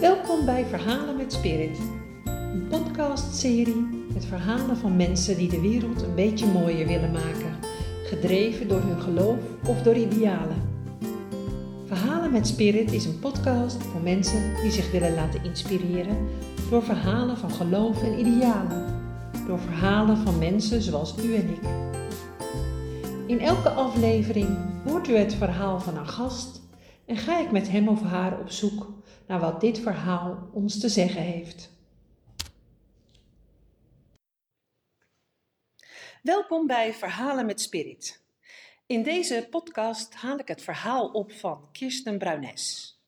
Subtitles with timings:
[0.00, 1.78] Welkom bij Verhalen met Spirit,
[2.24, 7.58] een podcastserie met verhalen van mensen die de wereld een beetje mooier willen maken,
[8.04, 10.56] gedreven door hun geloof of door idealen.
[11.86, 16.28] Verhalen met Spirit is een podcast voor mensen die zich willen laten inspireren
[16.70, 18.86] door verhalen van geloof en idealen,
[19.46, 21.62] door verhalen van mensen zoals u en ik.
[23.26, 24.48] In elke aflevering
[24.84, 26.60] hoort u het verhaal van een gast
[27.06, 28.86] en ga ik met hem of haar op zoek
[29.30, 31.70] naar wat dit verhaal ons te zeggen heeft.
[36.22, 38.24] Welkom bij Verhalen met Spirit.
[38.86, 42.98] In deze podcast haal ik het verhaal op van Kirsten Bruines.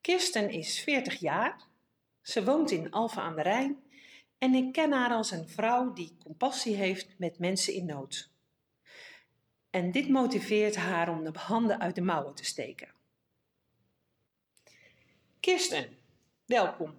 [0.00, 1.66] Kirsten is 40 jaar,
[2.22, 3.82] ze woont in Alphen aan de Rijn
[4.38, 8.30] en ik ken haar als een vrouw die compassie heeft met mensen in nood.
[9.70, 12.93] En dit motiveert haar om de handen uit de mouwen te steken.
[15.44, 15.86] Kirsten,
[16.46, 16.94] welkom.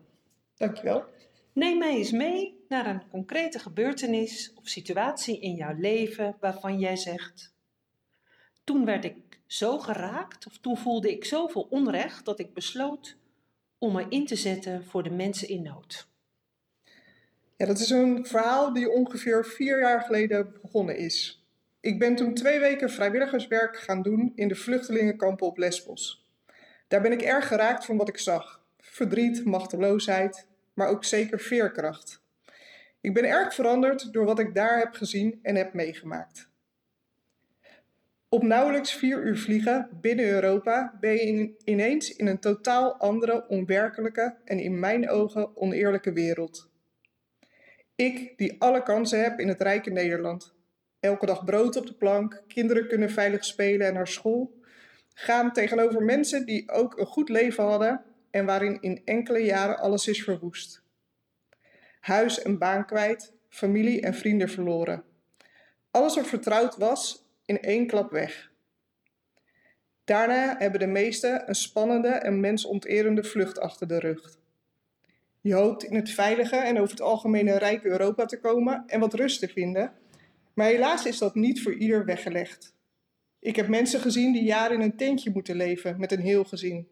[0.55, 1.05] Dankjewel.
[1.53, 6.95] Neem mij eens mee naar een concrete gebeurtenis of situatie in jouw leven waarvan jij
[6.95, 7.53] zegt:
[8.63, 13.17] Toen werd ik zo geraakt, of toen voelde ik zoveel onrecht dat ik besloot
[13.77, 16.07] om me in te zetten voor de mensen in nood.
[17.57, 21.45] Ja, dat is een verhaal die ongeveer vier jaar geleden begonnen is.
[21.79, 26.24] Ik ben toen twee weken vrijwilligerswerk gaan doen in de vluchtelingenkampen op Lesbos.
[26.87, 28.63] Daar ben ik erg geraakt van wat ik zag.
[28.77, 32.23] Verdriet, machteloosheid, maar ook zeker veerkracht.
[33.01, 36.49] Ik ben erg veranderd door wat ik daar heb gezien en heb meegemaakt.
[38.29, 44.35] Op nauwelijks vier uur vliegen binnen Europa ben je ineens in een totaal andere, onwerkelijke
[44.45, 46.69] en in mijn ogen oneerlijke wereld.
[47.95, 50.53] Ik, die alle kansen heb in het rijke Nederland.
[50.99, 54.53] Elke dag brood op de plank, kinderen kunnen veilig spelen en naar school,
[55.17, 60.07] gaan tegenover mensen die ook een goed leven hadden en waarin in enkele jaren alles
[60.07, 60.83] is verwoest.
[61.99, 65.03] Huis en baan kwijt, familie en vrienden verloren.
[65.91, 68.51] Alles wat vertrouwd was, in één klap weg.
[70.03, 74.37] Daarna hebben de meesten een spannende en mensonterende vlucht achter de rug.
[75.41, 79.13] Je hoopt in het veilige en over het algemeen rijke Europa te komen en wat
[79.13, 79.93] rust te vinden,
[80.53, 82.74] maar helaas is dat niet voor ieder weggelegd.
[83.45, 86.87] Ik heb mensen gezien die jaren in een tentje moeten leven met een heel gezin.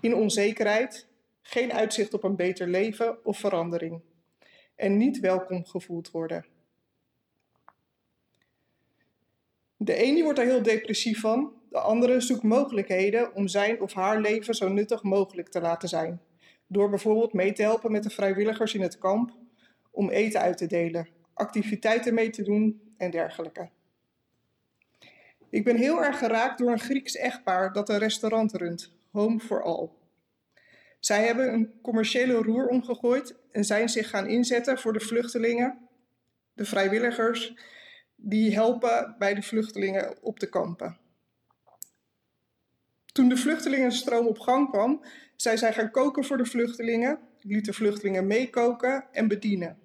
[0.00, 1.06] In onzekerheid,
[1.40, 4.00] geen uitzicht op een beter leven of verandering.
[4.74, 6.46] En niet welkom gevoeld worden.
[9.76, 14.20] De ene wordt er heel depressief van, de andere zoekt mogelijkheden om zijn of haar
[14.20, 16.20] leven zo nuttig mogelijk te laten zijn.
[16.66, 19.30] Door bijvoorbeeld mee te helpen met de vrijwilligers in het kamp,
[19.90, 23.70] om eten uit te delen, activiteiten mee te doen en dergelijke.
[25.52, 29.62] Ik ben heel erg geraakt door een Grieks echtpaar dat een restaurant runt, Home for
[29.62, 29.88] All.
[31.00, 35.78] Zij hebben een commerciële roer omgegooid en zijn zich gaan inzetten voor de vluchtelingen,
[36.52, 37.54] de vrijwilligers
[38.16, 40.98] die helpen bij de vluchtelingen op de kampen.
[43.12, 45.04] Toen de vluchtelingenstroom op gang kwam,
[45.36, 49.78] zijn zij gaan koken voor de vluchtelingen, lieten vluchtelingen meekoken en bedienen.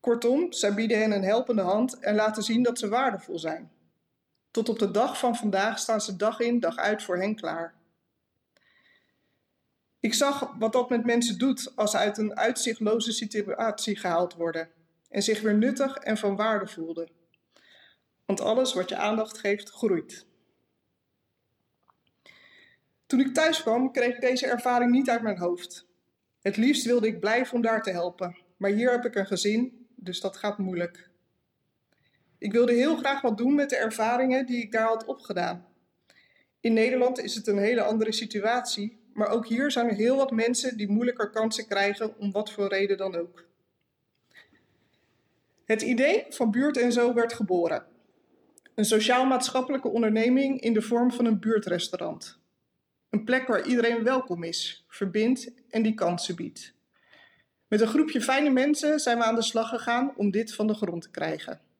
[0.00, 3.73] Kortom, zij bieden hen een helpende hand en laten zien dat ze waardevol zijn.
[4.54, 7.74] Tot op de dag van vandaag staan ze dag in, dag uit voor hen klaar.
[10.00, 14.68] Ik zag wat dat met mensen doet als ze uit een uitzichtloze situatie gehaald worden
[15.08, 17.08] en zich weer nuttig en van waarde voelden.
[18.24, 20.26] Want alles wat je aandacht geeft, groeit.
[23.06, 25.86] Toen ik thuis kwam, kreeg ik deze ervaring niet uit mijn hoofd.
[26.40, 29.86] Het liefst wilde ik blijven om daar te helpen, maar hier heb ik een gezin,
[29.94, 31.12] dus dat gaat moeilijk.
[32.44, 35.66] Ik wilde heel graag wat doen met de ervaringen die ik daar had opgedaan.
[36.60, 40.30] In Nederland is het een hele andere situatie, maar ook hier zijn er heel wat
[40.30, 43.44] mensen die moeilijker kansen krijgen om wat voor reden dan ook.
[45.64, 47.86] Het idee van Buurt en Zo werd geboren.
[48.74, 52.38] Een sociaal-maatschappelijke onderneming in de vorm van een buurtrestaurant.
[53.10, 56.74] Een plek waar iedereen welkom is, verbindt en die kansen biedt.
[57.68, 60.74] Met een groepje fijne mensen zijn we aan de slag gegaan om dit van de
[60.74, 61.72] grond te krijgen.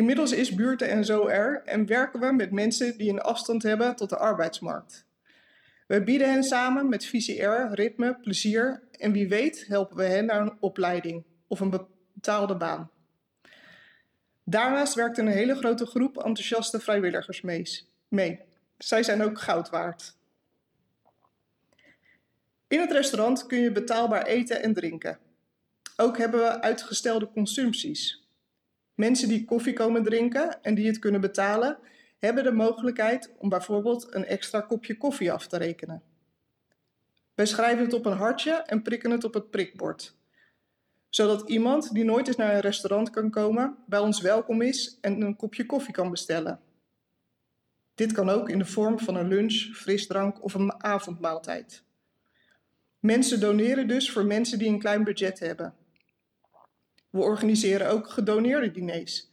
[0.00, 3.96] Inmiddels is buurten en zo er en werken we met mensen die een afstand hebben
[3.96, 5.06] tot de arbeidsmarkt.
[5.86, 10.40] We bieden hen samen met VCR, ritme, plezier en wie weet helpen we hen naar
[10.40, 12.90] een opleiding of een betaalde baan.
[14.44, 17.40] Daarnaast werkt een hele grote groep enthousiaste vrijwilligers
[18.08, 18.40] mee.
[18.78, 20.16] Zij zijn ook goud waard.
[22.68, 25.18] In het restaurant kun je betaalbaar eten en drinken.
[25.96, 28.20] Ook hebben we uitgestelde consumpties,
[29.00, 31.78] Mensen die koffie komen drinken en die het kunnen betalen,
[32.18, 36.02] hebben de mogelijkheid om bijvoorbeeld een extra kopje koffie af te rekenen.
[37.34, 40.16] Wij schrijven het op een hartje en prikken het op het prikbord.
[41.08, 45.20] Zodat iemand die nooit eens naar een restaurant kan komen, bij ons welkom is en
[45.20, 46.60] een kopje koffie kan bestellen.
[47.94, 51.82] Dit kan ook in de vorm van een lunch, frisdrank of een avondmaaltijd.
[52.98, 55.74] Mensen doneren dus voor mensen die een klein budget hebben.
[57.10, 59.30] We organiseren ook gedoneerde diners,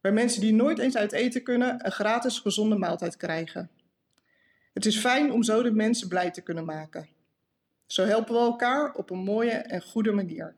[0.00, 3.70] waar mensen die nooit eens uit eten kunnen een gratis gezonde maaltijd krijgen.
[4.72, 7.08] Het is fijn om zo de mensen blij te kunnen maken.
[7.86, 10.54] Zo helpen we elkaar op een mooie en goede manier.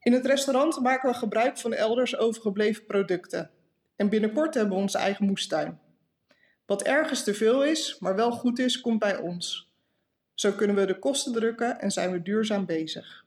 [0.00, 3.50] In het restaurant maken we gebruik van elders overgebleven producten.
[3.96, 5.80] En binnenkort hebben we onze eigen moestuin.
[6.66, 9.72] Wat ergens te veel is, maar wel goed is, komt bij ons.
[10.34, 13.23] Zo kunnen we de kosten drukken en zijn we duurzaam bezig.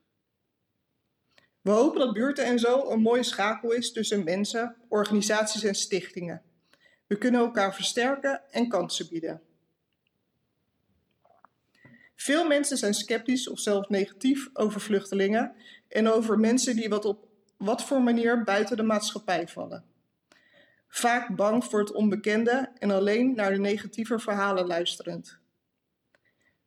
[1.67, 6.41] We hopen dat buurten en zo een mooie schakel is tussen mensen, organisaties en stichtingen.
[7.07, 9.41] We kunnen elkaar versterken en kansen bieden.
[12.15, 15.55] Veel mensen zijn sceptisch of zelfs negatief over vluchtelingen
[15.87, 17.27] en over mensen die wat op
[17.57, 19.85] wat voor manier buiten de maatschappij vallen.
[20.87, 25.37] Vaak bang voor het onbekende en alleen naar de negatieve verhalen luisterend.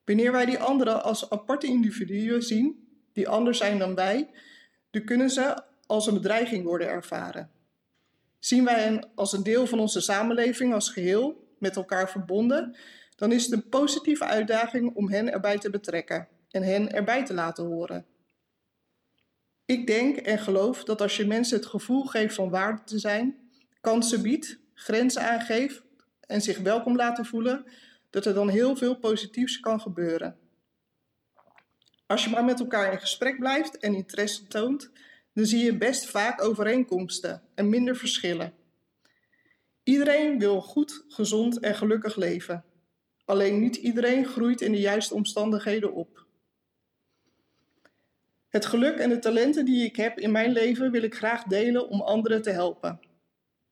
[0.05, 4.31] Wanneer wij die anderen als aparte individuen zien, die anders zijn dan wij,
[4.91, 7.51] dan kunnen ze als een bedreiging worden ervaren.
[8.39, 12.77] Zien wij hen als een deel van onze samenleving als geheel, met elkaar verbonden,
[13.17, 17.35] dan is het een positieve uitdaging om hen erbij te betrekken en hen erbij te
[17.35, 18.07] laten horen.
[19.65, 23.51] Ik denk en geloof dat als je mensen het gevoel geeft van waarde te zijn,
[23.81, 25.83] kansen biedt, grenzen aangeeft
[26.21, 27.65] en zich welkom laten voelen,
[28.11, 30.37] dat er dan heel veel positiefs kan gebeuren.
[32.11, 34.91] Als je maar met elkaar in gesprek blijft en interesse toont,
[35.33, 38.55] dan zie je best vaak overeenkomsten en minder verschillen.
[39.83, 42.65] Iedereen wil goed, gezond en gelukkig leven.
[43.25, 46.27] Alleen niet iedereen groeit in de juiste omstandigheden op.
[48.49, 51.89] Het geluk en de talenten die ik heb in mijn leven wil ik graag delen
[51.89, 53.01] om anderen te helpen.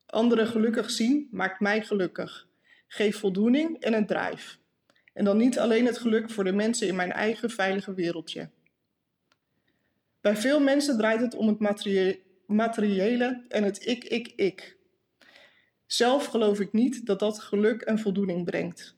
[0.07, 2.49] Anderen gelukkig zien maakt mij gelukkig,
[2.87, 4.57] geeft voldoening en een drive.
[5.19, 8.49] En dan niet alleen het geluk voor de mensen in mijn eigen veilige wereldje.
[10.21, 11.59] Bij veel mensen draait het om het
[12.47, 14.77] materiële en het ik, ik, ik.
[15.87, 18.97] Zelf geloof ik niet dat dat geluk en voldoening brengt.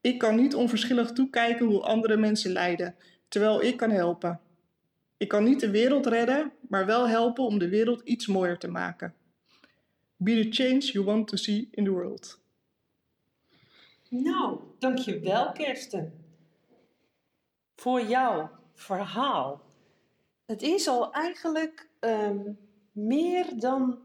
[0.00, 2.96] Ik kan niet onverschillig toekijken hoe andere mensen lijden,
[3.28, 4.40] terwijl ik kan helpen.
[5.16, 8.68] Ik kan niet de wereld redden, maar wel helpen om de wereld iets mooier te
[8.68, 9.14] maken.
[10.16, 12.44] Be the change you want to see in the world.
[14.10, 16.24] Nou, dankjewel Kirsten.
[17.74, 19.60] Voor jouw verhaal.
[20.46, 22.58] Het is al eigenlijk um,
[22.92, 23.98] meer dan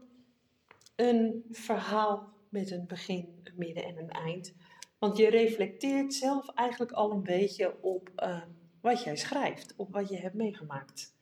[0.96, 4.54] een verhaal met een begin, een midden en een eind.
[4.98, 8.42] Want je reflecteert zelf eigenlijk al een beetje op uh,
[8.80, 11.14] wat jij schrijft, op wat je hebt meegemaakt.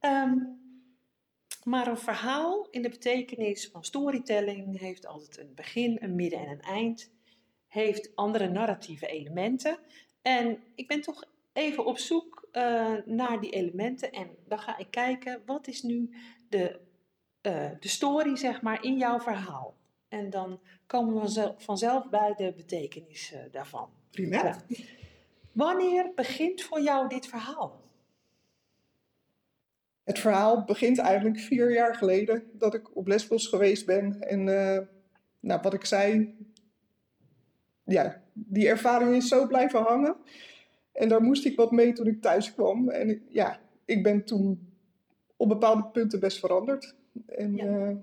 [0.00, 0.60] Um,
[1.64, 6.48] maar een verhaal in de betekenis van storytelling heeft altijd een begin, een midden en
[6.48, 7.10] een eind.
[7.68, 9.78] Heeft andere narratieve elementen.
[10.22, 14.10] En ik ben toch even op zoek uh, naar die elementen.
[14.10, 16.10] En dan ga ik kijken, wat is nu
[16.48, 16.80] de,
[17.42, 19.76] uh, de story, zeg maar, in jouw verhaal?
[20.08, 23.90] En dan komen we vanzelf bij de betekenis uh, daarvan.
[24.10, 24.62] Prima.
[25.52, 27.80] Wanneer begint voor jou dit verhaal?
[30.04, 34.20] Het verhaal begint eigenlijk vier jaar geleden dat ik op Lesbos geweest ben.
[34.20, 34.44] En
[35.40, 36.36] nou, wat ik zei,
[37.88, 40.16] ja, die ervaring is zo blijven hangen.
[40.92, 42.88] En daar moest ik wat mee toen ik thuis kwam.
[42.88, 44.72] En ja, ik ben toen
[45.36, 46.94] op bepaalde punten best veranderd.
[47.26, 47.96] En ja, uh,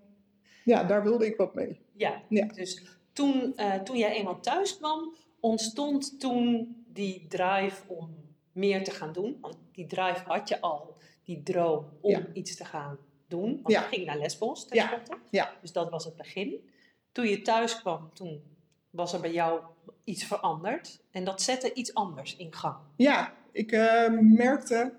[0.64, 1.80] ja daar wilde ik wat mee.
[1.92, 2.46] Ja, ja.
[2.46, 8.16] dus toen, uh, toen jij eenmaal thuis kwam, ontstond toen die drive om
[8.52, 9.38] meer te gaan doen.
[9.42, 13.60] Want die drive had je al die droom om iets te gaan doen.
[13.62, 15.02] Want je ging naar Lesbos ja.
[15.30, 15.54] ja.
[15.62, 16.70] Dus dat was het begin.
[17.12, 18.55] Toen je thuis kwam, toen
[18.96, 19.62] was er bij jou
[20.04, 21.00] iets veranderd.
[21.12, 22.76] En dat zette iets anders in gang.
[22.96, 24.94] Ja, ik uh, merkte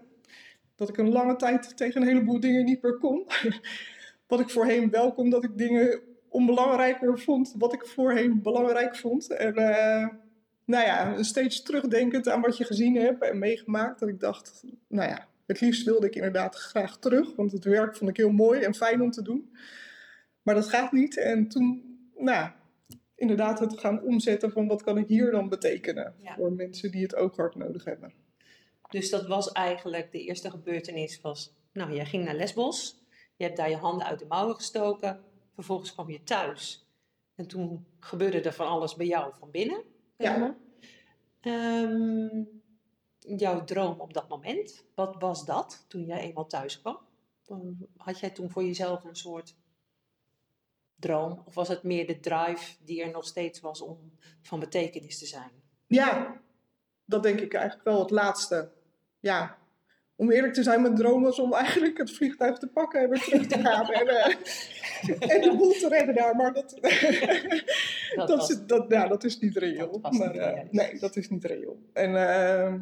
[0.74, 3.26] dat ik een lange tijd tegen een heleboel dingen niet meer kon.
[4.28, 7.54] wat ik voorheen wel kon, dat ik dingen onbelangrijker vond.
[7.58, 9.30] Wat ik voorheen belangrijk vond.
[9.30, 10.08] En uh,
[10.64, 14.00] nou ja, steeds terugdenkend aan wat je gezien hebt en meegemaakt.
[14.00, 17.96] Dat ik dacht, nou ja, het liefst wilde ik inderdaad graag terug, want het werk
[17.96, 19.56] vond ik heel mooi en fijn om te doen.
[20.42, 21.16] Maar dat gaat niet.
[21.16, 22.50] En toen, nou,
[23.16, 27.14] inderdaad het gaan omzetten van wat kan ik hier dan betekenen voor mensen die het
[27.14, 28.12] ook hard nodig hebben.
[28.90, 33.04] Dus dat was eigenlijk de eerste gebeurtenis was, nou, jij ging naar Lesbos,
[33.36, 35.20] je hebt daar je handen uit de mouwen gestoken,
[35.54, 36.86] vervolgens kwam je thuis.
[37.34, 39.82] En toen gebeurde er van alles bij jou van binnen.
[40.16, 40.56] Ja.
[41.40, 42.42] Ehm,
[43.18, 46.98] jouw droom op dat moment, wat was dat toen jij eenmaal thuis kwam?
[47.96, 49.54] Had jij toen voor jezelf een soort
[50.98, 51.42] droom?
[51.44, 54.12] Of was het meer de drive die er nog steeds was om
[54.42, 55.50] van betekenis te zijn?
[55.86, 56.40] Ja,
[57.04, 58.72] dat denk ik eigenlijk wel het laatste.
[59.20, 59.58] Ja,
[60.16, 63.20] om eerlijk te zijn, mijn droom was om eigenlijk het vliegtuig te pakken en weer
[63.20, 63.90] terug te gaan.
[63.90, 64.26] en, uh,
[65.32, 66.36] en de boel te redden daar.
[66.36, 66.70] Maar dat,
[68.16, 69.98] dat, dat, is, dat, ja, dat is niet reëel.
[70.02, 71.78] Maar, uh, nee, dat is niet reëel.
[71.92, 72.74] En uh,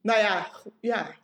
[0.00, 0.46] nou ja,
[0.80, 1.14] ja.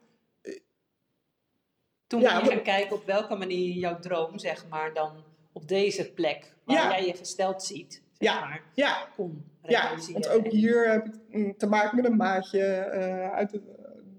[2.06, 5.24] Toen ja, je ging kijken op welke manier jouw droom, zeg maar, dan
[5.58, 8.40] op deze plek waar jij je gesteld ziet, zeg ja.
[8.40, 9.08] maar, ja.
[9.16, 13.60] kon Ja, want ook hier heb ik te maken met een maatje uh, uit de,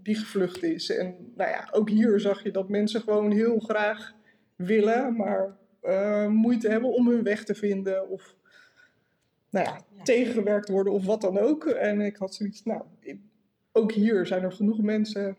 [0.03, 0.89] die gevlucht is.
[0.89, 4.13] En nou ja, ook hier zag je dat mensen gewoon heel graag
[4.55, 8.09] willen, maar uh, moeite hebben om hun weg te vinden.
[8.09, 8.35] Of
[9.49, 11.65] nou ja, ja, tegengewerkt worden of wat dan ook.
[11.65, 12.81] En ik had zoiets, nou,
[13.71, 15.37] ook hier zijn er genoeg mensen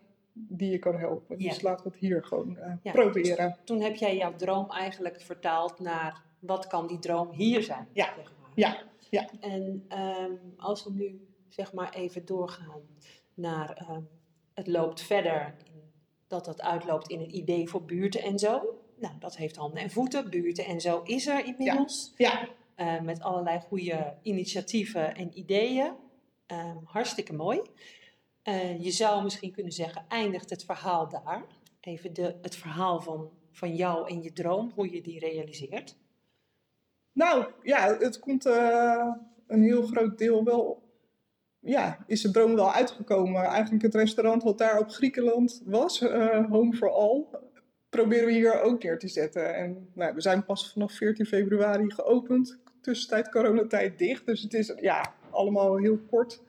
[0.49, 1.37] die je kan helpen.
[1.37, 3.47] Dus laten we het hier gewoon uh, ja, proberen.
[3.47, 7.87] Dus toen heb jij jouw droom eigenlijk vertaald naar wat kan die droom hier zijn?
[7.93, 8.51] Ja, zeg maar.
[8.55, 8.77] ja,
[9.09, 9.29] ja.
[9.39, 9.85] En
[10.21, 12.81] um, als we nu zeg maar even doorgaan
[13.33, 14.07] naar um,
[14.53, 15.55] het loopt verder,
[16.27, 18.79] dat dat uitloopt in een idee voor buurten en zo.
[18.99, 20.29] Nou, dat heeft handen en voeten.
[20.29, 22.13] Buurten en zo is er inmiddels.
[22.17, 22.31] Ja.
[22.31, 22.95] ja.
[22.95, 25.91] Uh, met allerlei goede initiatieven en ideeën.
[26.47, 27.61] Uh, hartstikke mooi.
[28.79, 31.43] Je zou misschien kunnen zeggen, eindigt het verhaal daar?
[31.79, 35.95] Even de, het verhaal van, van jou en je droom, hoe je die realiseert.
[37.11, 39.07] Nou, ja, het komt uh,
[39.47, 40.89] een heel groot deel wel...
[41.59, 43.43] Ja, is de droom wel uitgekomen.
[43.43, 47.25] Eigenlijk het restaurant wat daar op Griekenland was, uh, Home for All,
[47.89, 49.55] proberen we hier ook neer te zetten.
[49.55, 52.59] En nou, we zijn pas vanaf 14 februari geopend.
[52.81, 56.41] Tussentijd coronatijd dicht, dus het is ja, allemaal heel kort.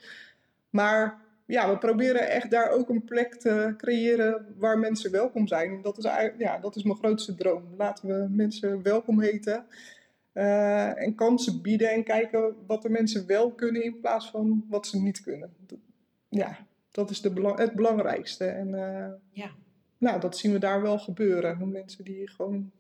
[0.70, 1.20] Maar
[1.52, 5.82] ja, we proberen echt daar ook een plek te creëren waar mensen welkom zijn.
[5.82, 6.04] Dat is,
[6.38, 7.64] ja, dat is mijn grootste droom.
[7.76, 9.64] Laten we mensen welkom heten.
[10.35, 14.87] Uh, en kansen bieden en kijken wat de mensen wel kunnen in plaats van wat
[14.87, 15.54] ze niet kunnen.
[16.28, 16.59] Ja,
[16.90, 18.44] dat is de belang, het belangrijkste.
[18.44, 19.50] En uh, ja.
[19.99, 21.71] nou, dat zien we daar wel gebeuren.
[21.71, 22.71] Mensen die gewoon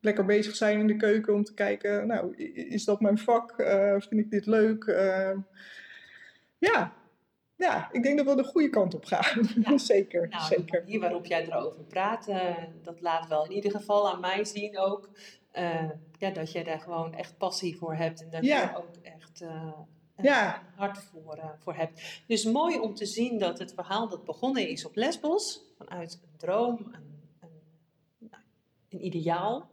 [0.00, 3.58] lekker bezig zijn in de keuken om te kijken, nou, is dat mijn vak?
[3.58, 4.84] Uh, vind ik dit leuk?
[6.58, 6.92] ja,
[7.56, 9.48] ja, ik denk dat we de goede kant op gaan.
[9.64, 9.78] Ja.
[9.78, 10.82] zeker, nou, zeker.
[10.86, 14.78] Hier waarop jij erover praat, uh, dat laat wel in ieder geval aan mij zien
[14.78, 15.10] ook.
[15.54, 18.22] Uh, ja, dat jij daar gewoon echt passie voor hebt.
[18.22, 18.60] En dat ja.
[18.60, 19.72] je er ook echt uh,
[20.16, 20.62] ja.
[20.76, 22.22] hart voor, voor hebt.
[22.26, 25.62] Dus mooi om te zien dat het verhaal dat begonnen is op Lesbos.
[25.78, 27.50] Vanuit een droom, een,
[28.20, 28.32] een,
[28.88, 29.70] een ideaal.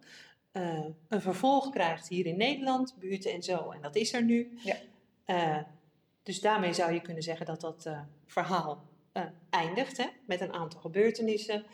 [0.51, 3.71] een vervolg krijgt hier in Nederland, buurten en zo.
[3.71, 4.59] En dat is er nu.
[4.63, 4.75] Ja.
[6.29, 8.83] Dus daarmee zou je kunnen zeggen dat dat uh, verhaal
[9.13, 11.65] uh, eindigt hè, met een aantal gebeurtenissen.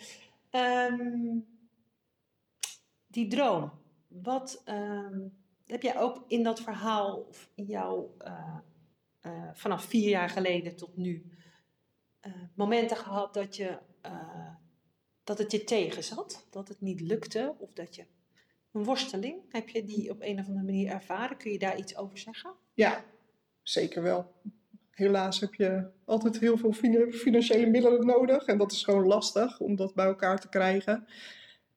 [0.51, 1.45] Um,
[3.07, 3.71] die droom,
[4.07, 8.57] wat um, heb jij ook in dat verhaal of in jouw uh,
[9.53, 11.31] vanaf vier jaar geleden tot nu
[12.53, 13.79] momenten gehad dat je
[15.23, 18.05] dat het je tegen zat, dat het niet lukte of dat je
[18.71, 21.37] een worsteling heb je die op een of andere manier ervaren?
[21.37, 22.53] Kun je daar iets over zeggen?
[22.73, 23.05] Ja,
[23.67, 24.33] zeker wel.
[24.91, 26.73] Helaas heb je altijd heel veel
[27.11, 28.45] financiële middelen nodig.
[28.45, 31.05] En dat is gewoon lastig om dat bij elkaar te krijgen.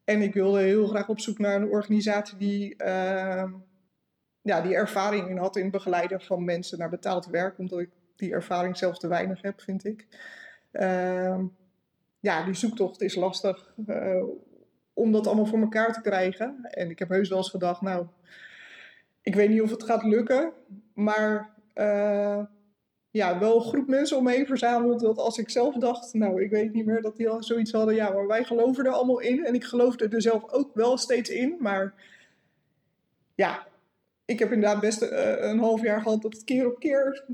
[0.04, 3.52] En ik wilde heel graag op zoek naar een organisatie die, uh,
[4.42, 7.58] ja, die ervaring in had in begeleiden van mensen naar betaald werk.
[7.58, 10.06] Omdat ik die ervaring zelf te weinig heb, vind ik.
[10.72, 11.40] Uh,
[12.20, 14.24] ja, die zoektocht is lastig uh,
[14.92, 16.58] om dat allemaal voor elkaar te krijgen.
[16.62, 18.06] En ik heb heus wel eens gedacht, nou,
[19.22, 20.52] ik weet niet of het gaat lukken.
[20.94, 22.40] Maar uh,
[23.10, 25.00] ja, wel een groep mensen om me verzameld.
[25.00, 27.94] Dat als ik zelf dacht, nou, ik weet niet meer dat die al zoiets hadden.
[27.94, 29.44] Ja, maar wij geloven er allemaal in.
[29.44, 31.56] En ik geloofde er zelf ook wel steeds in.
[31.58, 31.94] Maar
[33.34, 33.66] ja,
[34.24, 35.08] ik heb inderdaad best uh,
[35.38, 37.24] een half jaar gehad dat het keer op keer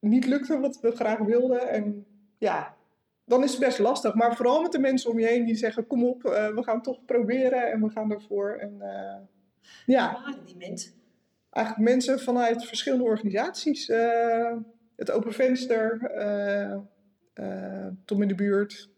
[0.00, 1.68] niet lukte wat we graag wilden.
[1.68, 2.06] En
[2.38, 2.76] ja,
[3.24, 4.14] dan is het best lastig.
[4.14, 6.82] Maar vooral met de mensen om je heen die zeggen: kom op, uh, we gaan
[6.82, 8.50] toch proberen en we gaan ervoor.
[8.50, 8.82] En,
[9.86, 10.34] ja.
[11.50, 13.88] Eigenlijk mensen vanuit verschillende organisaties.
[13.88, 14.56] Uh,
[14.96, 16.76] het Open Venster, uh,
[17.34, 18.88] uh, Tom in de buurt.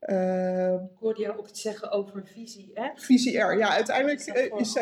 [0.00, 2.92] Ik hoorde jou ook iets zeggen over Visie R.
[2.94, 4.74] Visie R, ja, uiteindelijk is,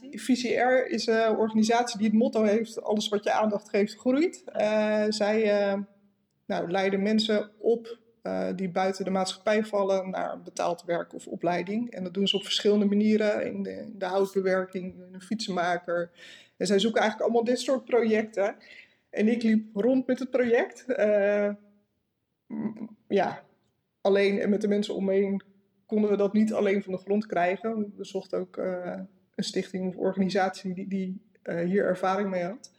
[0.00, 3.98] is Visie R is een organisatie die het motto heeft: alles wat je aandacht geeft,
[3.98, 4.42] groeit.
[5.08, 5.44] zij
[6.46, 11.90] nou, leiden mensen op uh, die buiten de maatschappij vallen naar betaald werk of opleiding.
[11.90, 16.10] En dat doen ze op verschillende manieren, in de, in de houtbewerking, in een fietsenmaker.
[16.56, 18.56] En zij zoeken eigenlijk allemaal dit soort projecten.
[19.10, 20.84] En ik liep rond met het project.
[20.86, 21.50] Uh,
[23.08, 23.44] ja,
[24.00, 25.42] alleen en met de mensen om me heen
[25.86, 27.92] konden we dat niet alleen van de grond krijgen.
[27.96, 28.98] We zochten ook uh,
[29.34, 31.20] een stichting of organisatie die, die
[31.64, 32.70] hier ervaring mee had.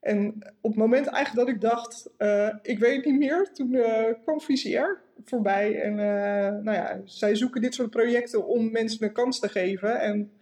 [0.00, 2.10] En op het moment eigenlijk dat ik dacht,
[2.62, 3.78] ik weet het niet meer, toen
[4.22, 4.88] kwam VCR
[5.24, 5.80] voorbij.
[5.80, 5.94] En
[6.64, 10.00] nou ja, zij zoeken dit soort projecten om mensen een kans te geven.
[10.00, 10.32] En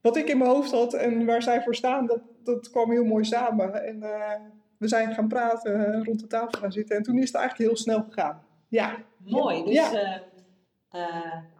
[0.00, 3.04] wat ik in mijn hoofd had en waar zij voor staan, dat, dat kwam heel
[3.04, 3.86] mooi samen.
[3.86, 4.00] En
[4.78, 6.96] we zijn gaan praten, rond de tafel gaan zitten.
[6.96, 8.42] En toen is het eigenlijk heel snel gegaan.
[8.68, 8.96] Ja.
[9.16, 9.64] Mooi.
[9.64, 10.22] Dus ja.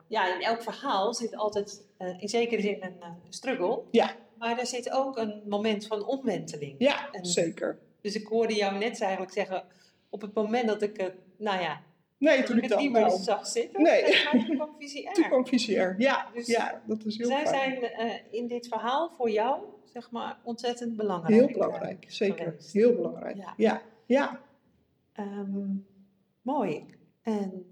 [0.08, 1.86] Ja, in elk verhaal zit altijd
[2.18, 3.82] in zekere zin een struggle.
[3.90, 4.10] Ja.
[4.38, 6.74] Maar er zit ook een moment van omwenteling.
[6.78, 7.78] Ja, en, zeker.
[8.00, 9.64] Dus ik hoorde jou net eigenlijk zeggen,
[10.08, 11.82] op het moment dat ik, nou ja,
[12.18, 13.82] Nee, toen ik, ik het niet meer zag zitten.
[13.82, 14.04] Nee.
[14.30, 15.12] Toen kwam VCR.
[15.12, 16.30] Toen kwam VCR, ja.
[16.34, 17.78] Dus ja, dat is heel zij fijn.
[17.80, 21.34] zijn uh, in dit verhaal voor jou, zeg maar, ontzettend belangrijk.
[21.34, 22.44] Heel belangrijk, zeker.
[22.44, 22.72] Geweest.
[22.72, 23.54] Heel belangrijk, ja.
[23.56, 23.82] ja.
[24.06, 24.40] ja.
[25.18, 25.86] Um,
[26.42, 26.84] mooi.
[27.22, 27.66] En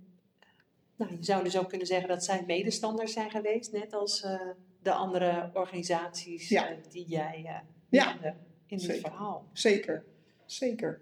[0.96, 4.40] nou, je zou dus ook kunnen zeggen dat zij medestanders zijn geweest, net als uh,
[4.87, 6.71] de andere organisaties ja.
[6.71, 8.16] uh, die jij uh, ja.
[8.66, 9.49] in dit verhaal.
[9.52, 10.05] Zeker,
[10.45, 11.00] zeker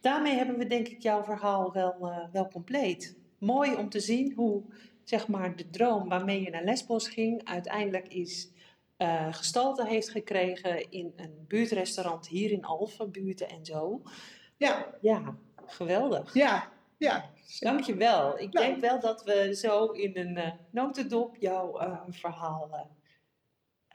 [0.00, 3.16] daarmee hebben we denk ik jouw verhaal wel, uh, wel compleet.
[3.38, 4.62] Mooi om te zien hoe
[5.02, 8.52] zeg maar, de droom waarmee je naar Lesbos ging uiteindelijk is
[9.30, 14.02] gestalte heeft gekregen in een buurtrestaurant hier in Alphen, buurten en zo.
[14.56, 14.94] Ja.
[15.00, 16.34] Ja, geweldig.
[16.34, 17.30] Ja, ja.
[17.58, 18.38] Dank je wel.
[18.38, 18.66] Ik nou.
[18.66, 22.90] denk wel dat we zo in een uh, notendop jouw verhaal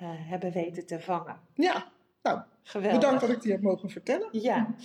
[0.03, 1.39] hebben weten te vangen.
[1.53, 1.91] Ja,
[2.21, 2.99] nou, geweldig.
[2.99, 4.29] bedankt dat ik die heb mogen vertellen.
[4.31, 4.75] Ja.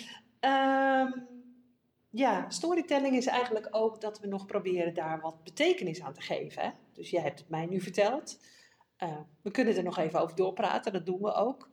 [0.40, 1.26] Um,
[2.11, 6.62] ja, storytelling is eigenlijk ook dat we nog proberen daar wat betekenis aan te geven.
[6.62, 6.71] Hè?
[6.92, 8.38] Dus jij hebt het mij nu verteld.
[9.42, 11.68] We kunnen er nog even over doorpraten, dat doen we ook.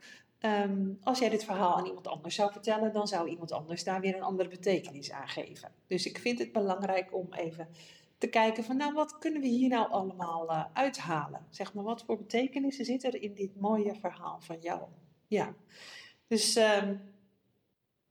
[0.45, 4.01] Um, als jij dit verhaal aan iemand anders zou vertellen, dan zou iemand anders daar
[4.01, 5.72] weer een andere betekenis aan geven.
[5.87, 7.70] Dus ik vind het belangrijk om even
[8.18, 11.46] te kijken van, nou, wat kunnen we hier nou allemaal uh, uithalen?
[11.50, 14.81] Zeg maar, wat voor betekenissen zit er in dit mooie verhaal van jou?
[15.27, 15.53] Ja,
[16.27, 17.01] dus um,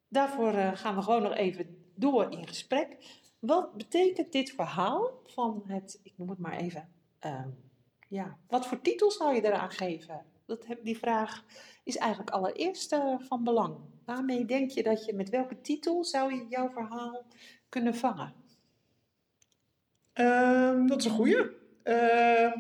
[0.09, 2.97] daarvoor uh, gaan we gewoon nog even door in gesprek.
[3.39, 6.93] Wat betekent dit verhaal van het, ik noem het maar even,
[7.27, 7.47] uh,
[8.09, 10.25] ja, wat voor titel zou je eraan geven?
[10.51, 11.45] Dat, die vraag
[11.85, 13.77] is eigenlijk allereerst uh, van belang.
[14.05, 17.25] Waarmee denk je dat je, met welke titel zou je jouw verhaal
[17.69, 18.33] kunnen vangen?
[20.15, 21.37] Uh, dat is een goeie.
[21.85, 22.53] Uh,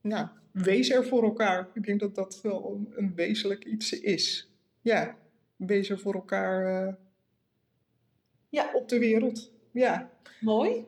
[0.00, 1.70] nou, wees er voor elkaar.
[1.74, 4.50] Ik denk dat dat wel een, een wezenlijk iets is.
[4.80, 5.16] Ja,
[5.56, 6.94] wees er voor elkaar uh,
[8.48, 9.52] ja, op de wereld.
[9.70, 10.10] Ja.
[10.40, 10.86] Mooi.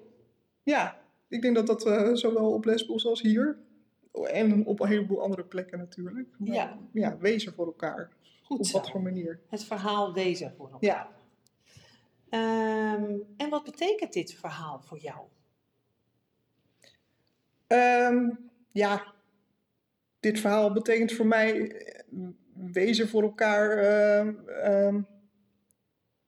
[0.62, 3.58] Ja, ik denk dat dat uh, zowel op Lesbos als hier
[4.22, 6.28] en op een heleboel andere plekken natuurlijk.
[6.38, 6.78] Maar, ja.
[6.92, 8.10] ja, wezen voor elkaar.
[8.42, 8.78] Goed op zo.
[8.78, 9.40] wat voor manier.
[9.48, 11.12] Het verhaal wezen voor elkaar.
[12.30, 12.94] Ja.
[12.94, 15.26] Um, en wat betekent dit verhaal voor jou?
[17.66, 19.14] Um, ja,
[20.20, 21.82] dit verhaal betekent voor mij
[22.52, 23.78] wezen voor elkaar.
[23.78, 25.06] Uh, um,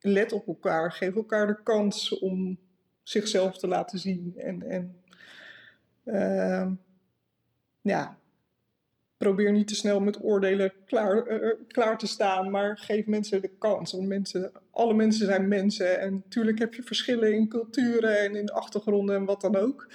[0.00, 0.92] let op elkaar.
[0.92, 2.58] Geef elkaar de kans om
[3.02, 4.34] zichzelf te laten zien.
[4.36, 5.02] En, en
[7.86, 8.18] ja,
[9.16, 13.56] probeer niet te snel met oordelen klaar, uh, klaar te staan, maar geef mensen de
[13.58, 13.92] kans.
[13.92, 16.00] Want mensen, alle mensen zijn mensen.
[16.00, 19.92] En natuurlijk heb je verschillen in culturen en in achtergronden en wat dan ook.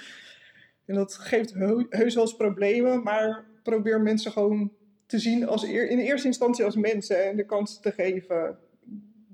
[0.86, 1.54] En dat geeft
[1.90, 4.72] heus wel eens problemen, maar probeer mensen gewoon
[5.06, 8.58] te zien als eer, in eerste instantie als mensen en de kans te geven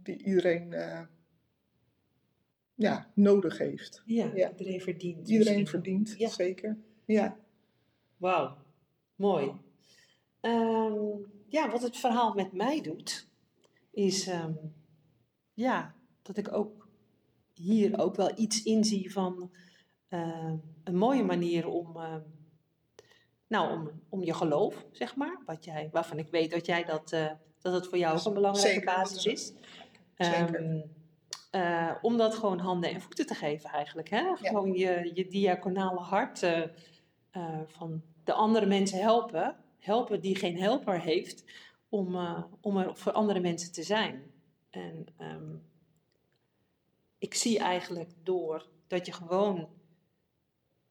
[0.04, 1.02] die iedereen uh,
[2.76, 4.02] ja, nodig heeft.
[4.06, 4.50] Ja, ja.
[4.50, 5.30] iedereen verdient.
[5.30, 5.67] Iedereen misschien.
[5.67, 6.30] verdient, ja.
[6.30, 6.78] zeker.
[7.06, 7.38] Ja.
[8.17, 8.58] Wauw,
[9.15, 9.51] mooi.
[10.41, 13.27] Um, ja, wat het verhaal met mij doet,
[13.91, 14.73] is um,
[15.53, 16.88] ja, dat ik ook
[17.53, 19.51] hier ook wel iets inzie van
[20.10, 20.53] uh,
[20.84, 22.15] een mooie manier om, uh,
[23.47, 27.12] nou, om, om je geloof, zeg maar, wat jij, waarvan ik weet dat jij dat,
[27.12, 29.53] uh, dat het voor jou ook een belangrijke Zeker, basis is.
[30.17, 30.95] Um,
[31.51, 34.10] uh, om dat gewoon handen en voeten te geven eigenlijk.
[34.10, 34.36] Hè?
[34.36, 34.99] Gewoon ja.
[34.99, 36.43] je, je diaconale hart
[37.34, 39.56] uh, uh, van de andere mensen helpen.
[39.80, 41.44] Helpen die geen helper heeft.
[41.90, 42.16] Om,
[42.62, 44.32] om er voor andere mensen te zijn.
[44.70, 45.63] En um,
[47.18, 49.70] ik zie eigenlijk door dat je gewoon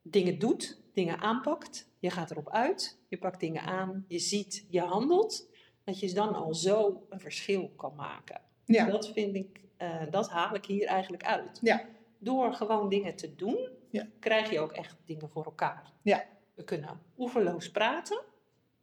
[0.03, 1.89] dingen doet, dingen aanpakt.
[1.99, 5.49] Je gaat erop uit, je pakt dingen aan, je ziet, je handelt.
[5.85, 8.41] Dat je dan al zo een verschil kan maken.
[8.65, 8.87] Ja.
[8.87, 11.59] Dat vind ik, uh, dat haal ik hier eigenlijk uit.
[11.63, 11.85] Ja.
[12.19, 14.07] Door gewoon dingen te doen, ja.
[14.21, 15.93] krijg je ook echt dingen voor elkaar.
[16.03, 16.25] Ja.
[16.55, 18.23] We kunnen oeverloos praten,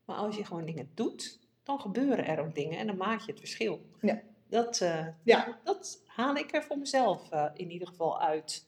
[0.05, 3.31] maar als je gewoon dingen doet, dan gebeuren er ook dingen en dan maak je
[3.31, 3.85] het verschil.
[4.01, 4.21] Ja.
[4.47, 5.59] Dat, eh, Ja.
[5.63, 8.67] dat haal ik er voor mezelf eh, in ieder geval uit.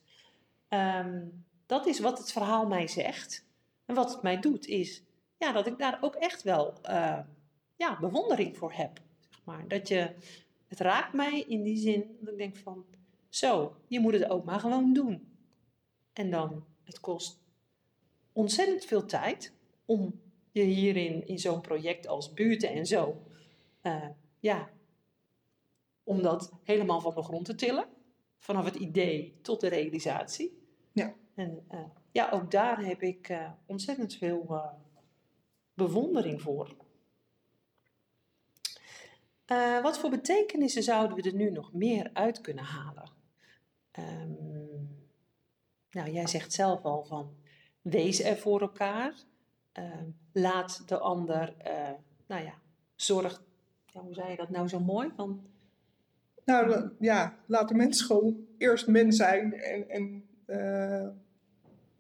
[0.68, 1.28] Ehm,
[1.66, 3.46] dat is wat het verhaal mij zegt.
[3.86, 5.04] En wat het mij doet is
[5.38, 7.20] ja, dat ik daar ook echt wel eh,
[7.76, 9.02] ja, bewondering voor heb.
[9.30, 9.68] Zeg maar.
[9.68, 10.16] dat je,
[10.68, 12.86] het raakt mij in die zin dat ik denk van
[13.30, 15.35] zo, je moet het ook maar gewoon doen.
[16.16, 17.40] En dan, het kost
[18.34, 19.54] ontzettend veel tijd
[19.86, 23.24] om je hierin, in zo'n project als buurten en zo,
[23.82, 24.70] eh, ja,
[26.04, 27.88] om dat helemaal van de grond te tillen.
[28.38, 30.58] Vanaf het idee tot de realisatie.
[30.92, 31.16] Ja.
[31.34, 31.80] En eh,
[32.12, 34.62] ja, ook daar heb ik eh, ontzettend veel
[35.74, 36.76] bewondering voor.
[39.82, 43.10] Wat voor betekenissen zouden we er nu nog meer uit kunnen halen?
[43.92, 44.75] Ehm,
[45.96, 47.36] nou, jij zegt zelf al van
[47.82, 49.14] wees er voor elkaar.
[49.72, 51.92] Ehm, laat de ander, eh,
[52.28, 52.54] nou ja,
[52.96, 53.44] zorg.
[53.86, 55.12] Ja, hoe zei je dat nou zo mooi?
[55.16, 55.44] Van,
[56.46, 61.08] Nou ja, laat de mens gewoon eerst mens zijn en, en eh,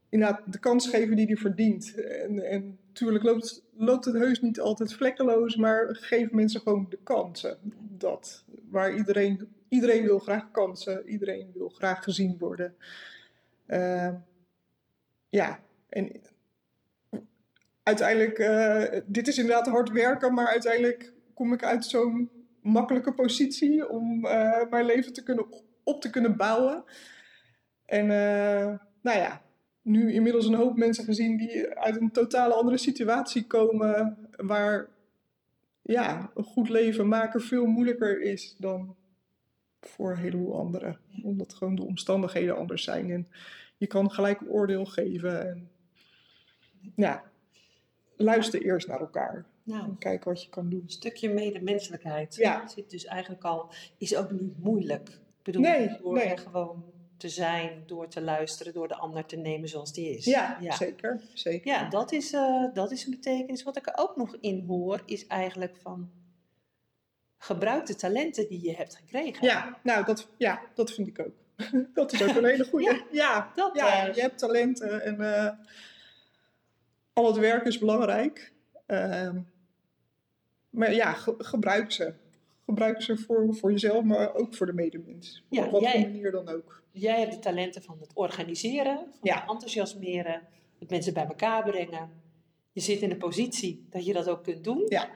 [0.09, 1.95] inderdaad de kans geven die hij verdient.
[1.95, 6.99] En, en natuurlijk loopt, loopt het heus niet altijd vlekkeloos, maar geef mensen gewoon de
[7.03, 7.57] kansen.
[7.97, 12.75] Dat, waar iedereen, iedereen wil graag kansen, iedereen wil graag gezien worden.
[13.65, 14.13] Eh,
[15.29, 16.11] ja, en
[17.83, 22.29] uiteindelijk, eh, dit is inderdaad hard werken, maar uiteindelijk kom ik uit zo'n
[22.61, 25.45] makkelijke positie om eh, mijn leven te kunnen,
[25.83, 26.83] op te kunnen bouwen.
[27.85, 28.07] En
[29.01, 29.41] nou ja,
[29.81, 34.87] nu inmiddels een hoop mensen gezien die uit een totale andere situatie komen, waar
[35.81, 38.95] ja, een goed leven maken veel moeilijker is dan
[39.87, 40.99] voor een heleboel anderen.
[41.23, 43.27] Omdat gewoon de omstandigheden anders zijn en
[43.77, 45.49] je kan gelijk oordeel geven.
[45.49, 45.69] En,
[46.95, 47.23] ja,
[48.15, 50.81] luister eerst naar elkaar nou, en kijk wat je kan doen.
[50.81, 52.35] een stukje medemenselijkheid.
[52.35, 52.67] Ja.
[52.67, 55.09] Zit dus eigenlijk al, is ook niet moeilijk.
[55.09, 56.23] Ik bedoel, Nee, door nee.
[56.23, 56.83] er gewoon
[57.17, 60.25] te zijn, door te luisteren, door de ander te nemen zoals die is.
[60.25, 60.75] Ja, ja.
[60.75, 61.21] zeker.
[61.33, 61.71] zeker.
[61.71, 63.63] Ja, dat is, eh, dat is een betekenis.
[63.63, 66.09] Wat ik er ook nog in hoor, is eigenlijk van
[67.37, 69.45] gebruik de talenten die je hebt gekregen.
[69.47, 71.33] Ja, nou, dat, ja, dat vind ik ook.
[71.93, 72.85] dat is ook een hele goede.
[72.85, 75.51] Ja, ja, Dat, eh, je hebt talenten en eh,
[77.13, 78.53] al het werk is belangrijk.
[78.85, 79.39] Ehm,
[80.69, 82.13] maar ja, ge- gebruik ze.
[82.65, 85.43] Gebruik ze voor, voor jezelf, maar ook voor de medemens.
[85.49, 86.83] Ja, Op wat jij- voor manier dan ook.
[86.91, 89.39] Jij hebt de talenten van het organiseren, van Ja.
[89.41, 90.41] het enthousiasmeren,
[90.79, 92.09] het mensen bij elkaar brengen.
[92.71, 94.83] Je zit in de positie dat je dat ook kunt doen.
[94.87, 95.09] Ja.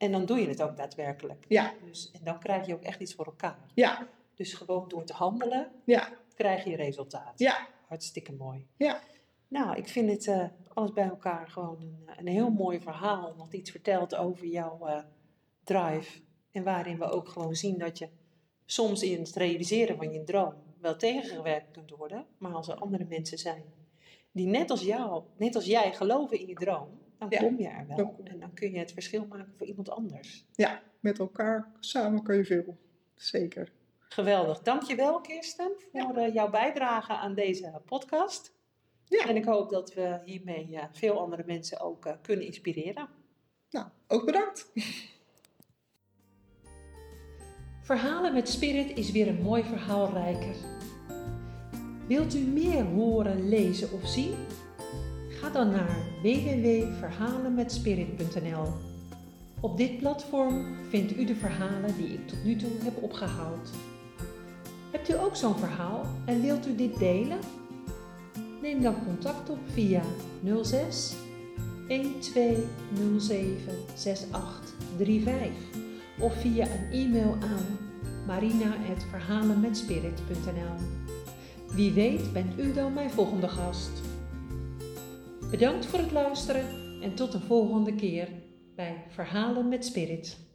[0.00, 1.44] En dan doe je het ook daadwerkelijk.
[1.48, 3.58] Ja, Dus, en dan krijg je ook echt iets voor elkaar.
[3.74, 7.38] ja, Dus gewoon door te handelen, ja, krijg je resultaat.
[7.38, 8.66] ja, Hartstikke mooi.
[8.76, 9.00] ja.
[9.48, 13.34] Nou, ik vind het eh, alles bij elkaar gewoon een, een heel mooi verhaal.
[13.36, 15.02] Wat iets vertelt over jouw eh,
[15.64, 16.20] drive.
[16.50, 18.08] En waarin we ook gewoon zien dat je
[18.66, 22.26] soms in het realiseren van je droom wel tegengewerkt kunt worden.
[22.38, 23.64] Maar als er andere mensen zijn
[24.32, 26.88] die net als jou, net als jij geloven in je droom,
[27.20, 27.96] dan Ja, kom je er wel.
[27.96, 28.26] dan.
[28.26, 30.46] En dan kun je het verschil maken voor iemand anders.
[30.52, 32.78] ja, met elkaar samen kan je veel.
[33.16, 33.72] Zeker.
[33.98, 34.62] Geweldig.
[34.62, 38.52] Dankjewel Kirsten voor eh, jouw bijdrage aan deze podcast.
[39.04, 39.26] Ja.
[39.28, 43.08] En ik hoop dat we hiermee eh, veel andere mensen ook eh, kunnen inspireren.
[43.70, 44.70] Nou, ook bedankt.
[47.82, 50.54] Verhalen met Spirit is weer een mooi verhaal rijker.
[52.08, 54.34] Wilt u meer horen, lezen of zien?
[55.40, 58.72] Ga dan naar www.verhalenmetspirit.nl.
[59.60, 63.70] Op dit platform vindt u de verhalen die ik tot nu toe heb opgehaald.
[64.90, 67.38] Hebt u ook zo'n verhaal en wilt u dit delen?
[68.62, 70.02] Neem dan contact op via
[70.62, 71.14] 06
[71.88, 75.52] 1207 6835
[76.18, 77.78] of via een e-mail aan
[78.26, 80.74] marina.verhalenmetspirit.nl.
[81.74, 84.09] Wie weet bent u dan mijn volgende gast.
[85.50, 86.64] Bedankt voor het luisteren
[87.02, 88.28] en tot de volgende keer
[88.74, 90.49] bij Verhalen met Spirit.